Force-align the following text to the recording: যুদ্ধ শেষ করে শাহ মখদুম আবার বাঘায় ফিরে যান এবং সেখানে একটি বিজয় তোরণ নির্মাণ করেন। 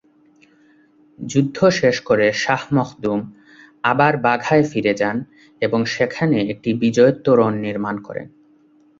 যুদ্ধ 1.19 1.57
শেষ 1.79 1.97
করে 2.01 2.27
শাহ 2.33 2.61
মখদুম 2.73 3.19
আবার 3.83 4.13
বাঘায় 4.17 4.65
ফিরে 4.71 4.93
যান 4.93 5.17
এবং 5.61 5.79
সেখানে 5.85 6.37
একটি 6.43 6.69
বিজয় 6.73 7.13
তোরণ 7.25 7.53
নির্মাণ 7.57 7.95
করেন। 8.03 8.27